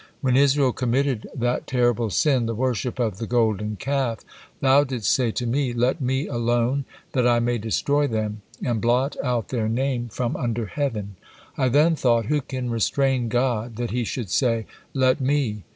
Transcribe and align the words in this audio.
When 0.21 0.35
Israel 0.35 0.73
committed 0.73 1.27
that 1.35 1.67
terrible 1.67 2.09
sin, 2.09 2.47
the 2.47 2.55
worship 2.55 2.97
of 2.97 3.19
the 3.19 3.27
Golden 3.27 3.75
Calf, 3.75 4.21
Thou 4.59 4.83
didst 4.83 5.13
say 5.13 5.29
to 5.33 5.45
me, 5.45 5.73
'Let 5.73 6.01
Me 6.01 6.25
alone, 6.25 6.85
that 7.11 7.27
I 7.27 7.37
may 7.39 7.59
destroy 7.59 8.07
them, 8.07 8.41
and 8.65 8.81
blot 8.81 9.15
out 9.23 9.49
their 9.49 9.69
name 9.69 10.07
from 10.09 10.35
under 10.35 10.65
heaven.' 10.65 11.17
I 11.55 11.69
then 11.69 11.95
thought, 11.95 12.25
'Who 12.25 12.41
can 12.41 12.71
restrain 12.71 13.29
God, 13.29 13.75
that 13.75 13.91
He 13.91 14.03
should 14.03 14.31
say, 14.31 14.65
"Let 14.95 15.21
Me?" 15.21 15.65